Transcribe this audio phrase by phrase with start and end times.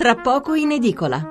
[0.00, 1.30] tra poco in edicola.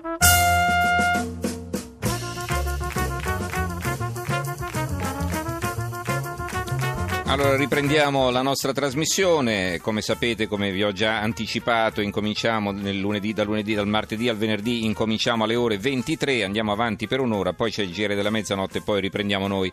[7.25, 13.47] Allora riprendiamo la nostra trasmissione, come sapete, come vi ho già anticipato, incominciamo lunedì, dal
[13.47, 17.81] lunedì, dal martedì al venerdì, incominciamo alle ore 23, andiamo avanti per un'ora, poi c'è
[17.81, 19.71] il giro della mezzanotte poi riprendiamo noi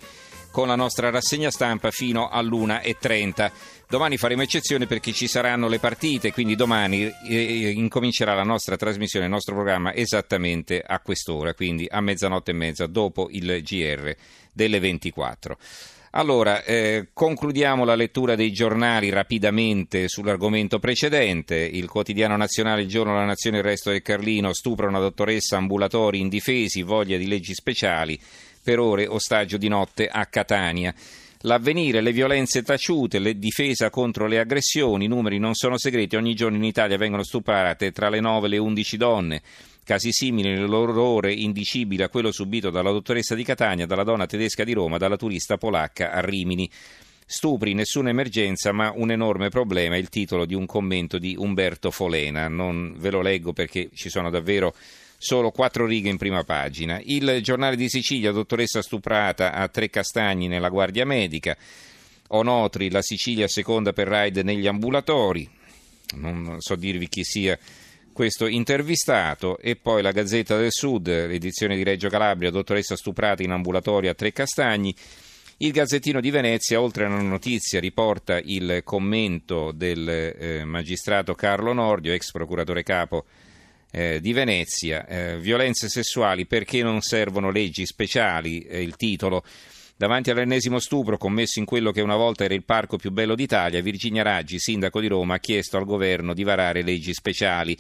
[0.50, 3.50] con la nostra rassegna stampa fino all'1.30.
[3.88, 8.76] Domani faremo eccezione perché ci saranno le partite, quindi domani eh, eh, incomincerà la nostra
[8.76, 14.14] trasmissione, il nostro programma esattamente a quest'ora, quindi a mezzanotte e mezza dopo il GR
[14.52, 15.57] delle 24.
[16.16, 21.57] Allora, eh, concludiamo la lettura dei giornali rapidamente sull'argomento precedente.
[21.57, 26.18] Il quotidiano nazionale, il giorno La Nazione, il resto del Carlino, stupra una dottoressa, ambulatori
[26.18, 28.18] indifesi, voglia di leggi speciali,
[28.66, 30.93] per ore ostaggio di notte a Catania.
[31.43, 36.34] L'avvenire, le violenze taciute, le difesa contro le aggressioni, i numeri non sono segreti, ogni
[36.34, 39.42] giorno in Italia vengono stuprate tra le 9 e le 11 donne.
[39.84, 44.72] Casi simili nell'orrore indicibile a quello subito dalla dottoressa di Catania, dalla donna tedesca di
[44.72, 46.69] Roma, dalla turista polacca a Rimini.
[47.24, 52.48] Stupri, nessuna emergenza, ma un enorme problema, il titolo di un commento di Umberto Folena.
[52.48, 54.74] Non ve lo leggo perché ci sono davvero
[55.19, 57.00] solo quattro righe in prima pagina.
[57.05, 61.56] Il giornale di Sicilia, dottoressa stuprata a tre castagni nella guardia medica.
[62.28, 65.48] Onotri, la Sicilia seconda per raid negli ambulatori.
[66.17, 67.59] Non so dirvi chi sia
[68.12, 73.50] questo intervistato e poi la Gazzetta del Sud, l'edizione di Reggio Calabria, dottoressa stuprata in
[73.50, 74.94] ambulatorio a Tre Castagni.
[75.59, 81.72] Il Gazzettino di Venezia, oltre a una notizia, riporta il commento del eh, magistrato Carlo
[81.72, 83.25] Nordio, ex procuratore capo
[83.90, 85.06] eh, di Venezia.
[85.06, 88.60] Eh, violenze sessuali, perché non servono leggi speciali?
[88.60, 89.44] È il titolo.
[89.96, 93.80] Davanti all'ennesimo stupro commesso in quello che una volta era il parco più bello d'Italia,
[93.80, 97.78] Virginia Raggi, sindaco di Roma, ha chiesto al governo di varare leggi speciali.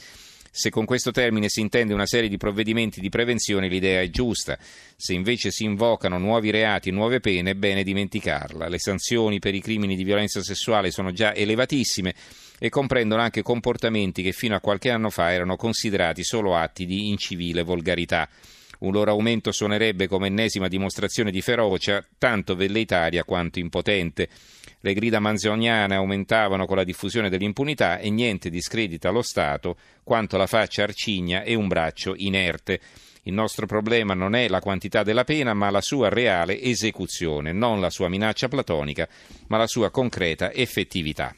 [0.50, 4.58] Se con questo termine si intende una serie di provvedimenti di prevenzione, l'idea è giusta.
[4.96, 8.66] Se invece si invocano nuovi reati e nuove pene, è bene dimenticarla.
[8.66, 12.14] Le sanzioni per i crimini di violenza sessuale sono già elevatissime
[12.58, 17.08] e comprendono anche comportamenti che fino a qualche anno fa erano considerati solo atti di
[17.08, 18.28] incivile volgarità.
[18.78, 24.28] Un loro aumento suonerebbe come ennesima dimostrazione di ferocia, tanto velleitaria quanto impotente.
[24.80, 30.46] Le grida manzoniane aumentavano con la diffusione dell'impunità e niente discredita lo Stato quanto la
[30.46, 32.80] faccia arcigna e un braccio inerte.
[33.22, 37.80] Il nostro problema non è la quantità della pena, ma la sua reale esecuzione, non
[37.80, 39.08] la sua minaccia platonica,
[39.48, 41.34] ma la sua concreta effettività.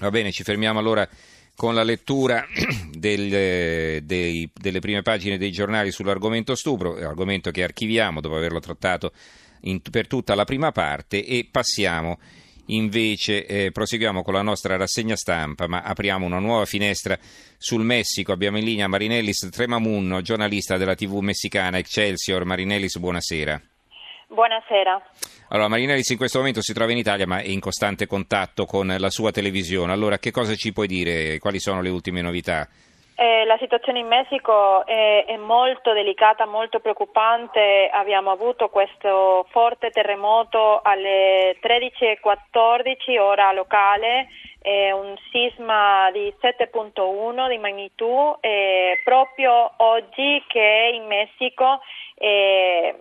[0.00, 1.08] Va bene, ci fermiamo allora
[1.56, 2.44] con la lettura
[2.90, 9.12] del, dei, delle prime pagine dei giornali sull'argomento stupro, argomento che archiviamo dopo averlo trattato
[9.62, 12.18] in, per tutta la prima parte e passiamo
[12.68, 17.18] Invece eh, proseguiamo con la nostra rassegna stampa, ma apriamo una nuova finestra
[17.58, 18.32] sul Messico.
[18.32, 22.44] Abbiamo in linea Marinellis Tremamunno, giornalista della TV messicana Excelsior.
[22.44, 23.60] Marinellis, buonasera.
[24.34, 25.00] Buonasera.
[25.50, 28.92] Allora, Marinellis in questo momento si trova in Italia, ma è in costante contatto con
[28.98, 29.92] la sua televisione.
[29.92, 31.38] Allora, che cosa ci puoi dire?
[31.38, 32.66] Quali sono le ultime novità?
[33.16, 37.88] Eh, la situazione in Messico è, è, molto delicata, molto preoccupante.
[37.92, 44.26] Abbiamo avuto questo forte terremoto alle 13.14 ora locale,
[44.62, 51.78] eh, un sisma di 7.1 di magnitudo eh, proprio oggi che in Messico
[52.16, 52.96] eh,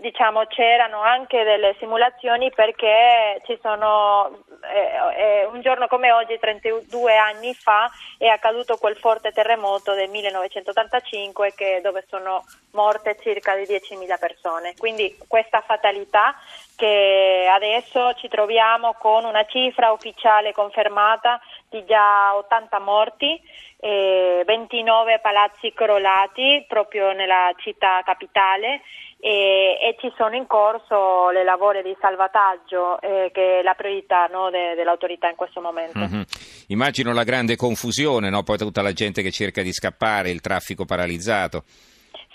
[0.00, 7.16] diciamo, c'erano anche delle simulazioni perché ci sono, eh, eh, un giorno come oggi, 32
[7.16, 13.64] anni fa, è accaduto quel forte terremoto del 1985 che, dove sono morte circa di
[13.64, 14.74] 10.000 persone.
[14.78, 16.34] Quindi questa fatalità
[16.76, 23.40] che adesso ci troviamo con una cifra ufficiale confermata di già 80 morti,
[23.80, 28.80] eh, 29 palazzi crollati proprio nella città capitale
[29.20, 34.26] e, e, ci sono in corso le lavori di salvataggio eh, che è la priorità
[34.26, 35.98] no, de, dell'autorità in questo momento.
[35.98, 36.22] Mm-hmm.
[36.68, 38.42] Immagino la grande confusione, no?
[38.42, 41.64] poi tutta la gente che cerca di scappare, il traffico paralizzato.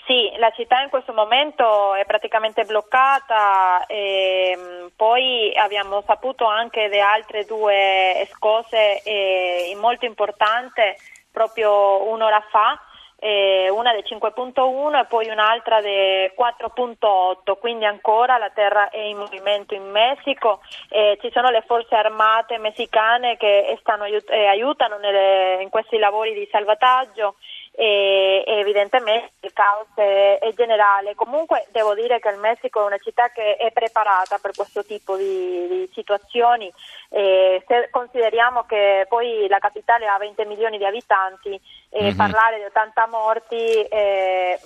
[0.06, 6.88] Sì, la città in questo momento è praticamente bloccata e mm, poi abbiamo saputo anche
[6.88, 10.82] di altre due scosse eh, molto importanti
[11.32, 12.80] proprio un'ora fa
[13.18, 19.74] una del 5.1 e poi un'altra del 4.8, quindi ancora la terra è in movimento
[19.74, 20.60] in Messico,
[20.90, 26.34] eh, ci sono le forze armate messicane che stanno, eh, aiutano nelle, in questi lavori
[26.34, 27.36] di salvataggio
[27.78, 31.14] e, e evidentemente il caos è, è, generale.
[31.14, 35.14] Comunque devo dire che il Messico è una città che è preparata per questo tipo
[35.16, 36.72] di, di situazioni.
[37.10, 42.16] E se consideriamo che poi la capitale ha 20 milioni di abitanti e mm-hmm.
[42.16, 44.58] parlare di 80 morti eh,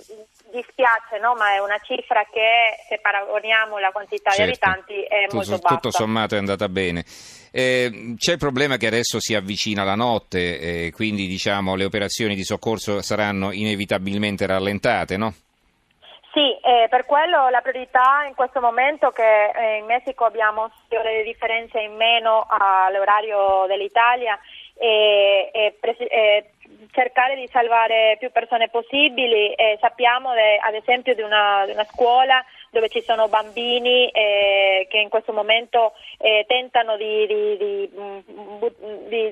[0.52, 1.34] dispiace, no?
[1.34, 4.44] ma è una cifra che se paragoniamo la quantità certo.
[4.44, 5.74] di abitanti è tutto, molto bassa.
[5.74, 7.04] Tutto sommato è andata bene.
[7.52, 12.34] Eh, c'è il problema che adesso si avvicina la notte, eh, quindi diciamo, le operazioni
[12.34, 15.34] di soccorso saranno inevitabilmente rallentate, no?
[16.32, 21.22] Sì, eh, per quello la priorità in questo momento che eh, in Messico abbiamo ore
[21.22, 24.38] di differenza in meno all'orario dell'Italia
[24.78, 26.50] e, e, e
[26.92, 29.52] cercare di salvare più persone possibili.
[29.80, 34.98] Sappiamo de, ad esempio di una, di una, scuola dove ci sono bambini eh, che
[34.98, 37.90] in questo momento eh, tentano di, di,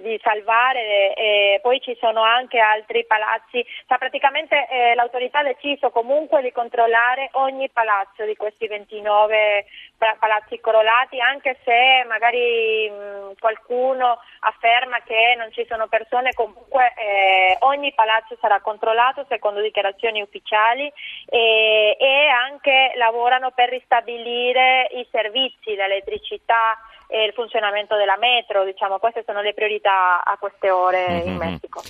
[0.00, 3.64] di salvare, poi ci sono anche altri palazzi.
[3.86, 9.66] Cioè, praticamente eh, l'autorità ha deciso comunque di controllare ogni palazzo di questi 29
[10.18, 17.56] palazzi corolati, anche se magari mh, qualcuno afferma che non ci sono persone, comunque eh,
[17.60, 20.90] ogni palazzo sarà controllato secondo dichiarazioni ufficiali
[21.26, 21.96] e
[22.38, 29.40] anche lavorano per ristabilire i servizi, l'elettricità e il funzionamento della metro, diciamo, queste sono
[29.40, 31.26] le priorità a queste ore mm-hmm.
[31.26, 31.82] in Messico.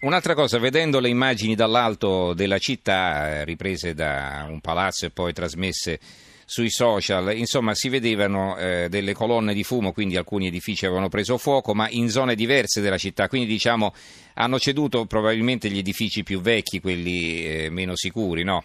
[0.00, 5.34] Un'altra cosa, vedendo le immagini dall'alto della città, eh, riprese da un palazzo e poi
[5.34, 5.98] trasmesse
[6.46, 11.36] sui social, insomma si vedevano eh, delle colonne di fumo, quindi alcuni edifici avevano preso
[11.36, 13.92] fuoco, ma in zone diverse della città, quindi diciamo
[14.34, 18.64] hanno ceduto probabilmente gli edifici più vecchi, quelli eh, meno sicuri, no?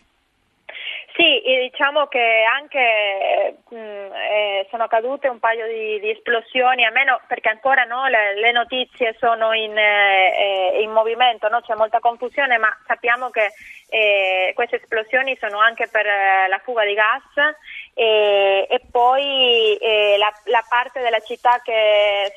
[1.45, 7.83] Diciamo che anche mh, eh, sono cadute un paio di, di, esplosioni, almeno perché ancora
[7.83, 11.62] no, le, le, notizie sono in, eh, in movimento, no?
[11.62, 13.51] c'è molta confusione, ma sappiamo che
[13.89, 17.53] eh, queste esplosioni sono anche per eh, la fuga di gas
[17.97, 22.33] e, e poi eh, la, la, parte della città che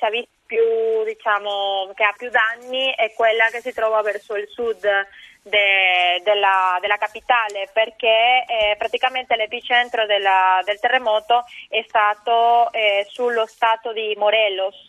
[0.47, 4.81] più, diciamo, che ha più danni è quella che si trova verso il sud
[5.43, 13.45] de, della, della, capitale perché eh, praticamente l'epicentro della, del terremoto è stato eh, sullo
[13.47, 14.88] stato di Morelos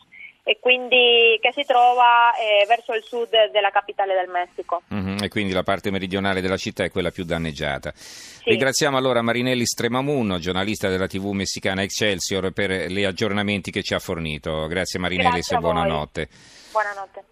[0.50, 4.82] e quindi che si trova eh, verso il sud della capitale del Messico.
[4.92, 7.92] Mm-hmm, e quindi la parte meridionale della città è quella più danneggiata.
[7.94, 8.50] Sì.
[8.50, 14.00] Ringraziamo allora Marinelli Stremamuno, giornalista della TV messicana Excelsior, per gli aggiornamenti che ci ha
[14.00, 14.66] fornito.
[14.66, 16.30] Grazie Marinelli Grazie e buonanotte.
[16.72, 17.24] Buonanotte.